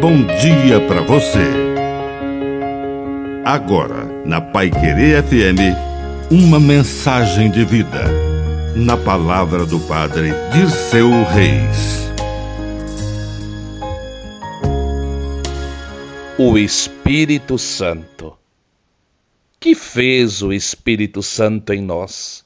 bom 0.00 0.24
dia 0.24 0.80
para 0.88 1.02
você. 1.02 1.44
Agora, 3.44 4.06
na 4.24 4.40
Pai 4.40 4.70
Querer 4.70 5.22
FM, 5.22 5.76
uma 6.30 6.58
mensagem 6.58 7.50
de 7.50 7.66
vida. 7.66 8.04
Na 8.74 8.96
palavra 8.96 9.66
do 9.66 9.78
Padre 9.80 10.30
Dirceu 10.54 11.10
Reis. 11.24 12.10
O 16.38 16.56
Espírito 16.56 17.58
Santo. 17.58 18.38
Que 19.58 19.74
fez 19.74 20.40
o 20.40 20.50
Espírito 20.50 21.22
Santo 21.22 21.74
em 21.74 21.82
nós? 21.82 22.42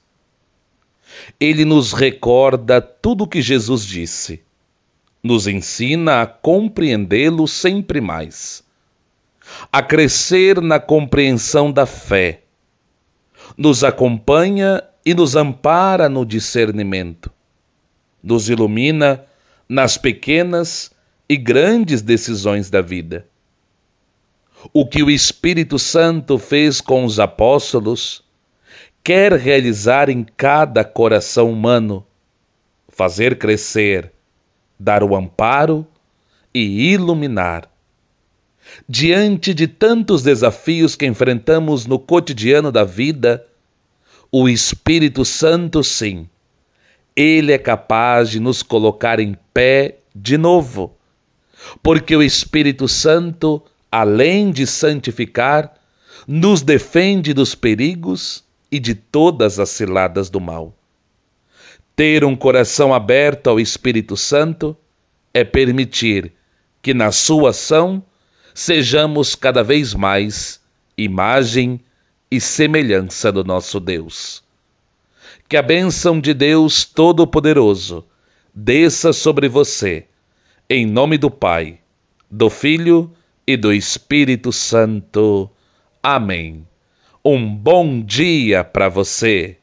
Ele 1.38 1.64
nos 1.64 1.92
recorda 1.92 2.80
tudo 2.80 3.22
o 3.22 3.28
que 3.28 3.40
Jesus 3.40 3.86
disse 3.86 4.42
nos 5.24 5.46
ensina 5.46 6.20
a 6.20 6.26
compreendê-lo 6.26 7.48
sempre 7.48 7.98
mais, 7.98 8.62
a 9.72 9.82
crescer 9.82 10.60
na 10.60 10.78
compreensão 10.78 11.72
da 11.72 11.86
fé, 11.86 12.42
nos 13.56 13.82
acompanha 13.82 14.84
e 15.04 15.14
nos 15.14 15.34
ampara 15.34 16.10
no 16.10 16.26
discernimento, 16.26 17.32
nos 18.22 18.50
ilumina 18.50 19.24
nas 19.66 19.96
pequenas 19.96 20.90
e 21.26 21.38
grandes 21.38 22.02
decisões 22.02 22.68
da 22.68 22.82
vida. 22.82 23.26
O 24.74 24.86
que 24.86 25.02
o 25.02 25.10
Espírito 25.10 25.78
Santo 25.78 26.38
fez 26.38 26.82
com 26.82 27.02
os 27.02 27.18
apóstolos, 27.18 28.22
quer 29.02 29.32
realizar 29.32 30.10
em 30.10 30.22
cada 30.36 30.84
coração 30.84 31.50
humano, 31.50 32.06
fazer 32.88 33.38
crescer 33.38 34.14
dar 34.78 35.02
o 35.02 35.14
amparo 35.14 35.86
e 36.52 36.92
iluminar. 36.92 37.68
Diante 38.88 39.52
de 39.52 39.66
tantos 39.66 40.22
desafios 40.22 40.96
que 40.96 41.06
enfrentamos 41.06 41.86
no 41.86 41.98
cotidiano 41.98 42.72
da 42.72 42.84
vida, 42.84 43.44
o 44.30 44.48
Espírito 44.48 45.24
Santo, 45.24 45.84
sim, 45.84 46.28
ele 47.14 47.52
é 47.52 47.58
capaz 47.58 48.30
de 48.30 48.40
nos 48.40 48.62
colocar 48.62 49.20
em 49.20 49.36
pé 49.52 49.98
de 50.14 50.36
novo, 50.36 50.96
porque 51.82 52.16
o 52.16 52.22
Espírito 52.22 52.88
Santo, 52.88 53.62
além 53.90 54.50
de 54.50 54.66
santificar, 54.66 55.74
nos 56.26 56.62
defende 56.62 57.32
dos 57.32 57.54
perigos 57.54 58.42
e 58.70 58.80
de 58.80 58.94
todas 58.94 59.58
as 59.58 59.68
ciladas 59.68 60.30
do 60.30 60.40
mal. 60.40 60.74
Ter 61.96 62.24
um 62.24 62.34
coração 62.34 62.92
aberto 62.92 63.48
ao 63.48 63.60
Espírito 63.60 64.16
Santo 64.16 64.76
é 65.32 65.44
permitir 65.44 66.32
que 66.82 66.92
na 66.92 67.12
sua 67.12 67.50
ação 67.50 68.02
sejamos 68.52 69.34
cada 69.34 69.62
vez 69.62 69.94
mais 69.94 70.60
imagem 70.96 71.80
e 72.30 72.40
semelhança 72.40 73.30
do 73.30 73.44
nosso 73.44 73.78
Deus. 73.78 74.42
Que 75.48 75.56
a 75.56 75.62
bênção 75.62 76.20
de 76.20 76.34
Deus 76.34 76.84
Todo-Poderoso 76.84 78.04
desça 78.54 79.12
sobre 79.12 79.48
você, 79.48 80.06
em 80.68 80.86
nome 80.86 81.18
do 81.18 81.30
Pai, 81.30 81.78
do 82.30 82.48
Filho 82.48 83.12
e 83.46 83.56
do 83.56 83.72
Espírito 83.72 84.52
Santo. 84.52 85.50
Amém. 86.02 86.66
Um 87.24 87.54
bom 87.54 88.00
dia 88.00 88.62
para 88.62 88.88
você. 88.88 89.58